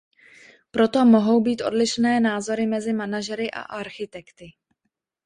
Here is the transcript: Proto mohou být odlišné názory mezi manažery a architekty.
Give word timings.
Proto 0.71 1.05
mohou 1.05 1.41
být 1.41 1.61
odlišné 1.61 2.19
názory 2.19 2.65
mezi 2.65 2.93
manažery 2.93 3.51
a 3.51 3.61
architekty. 3.61 4.51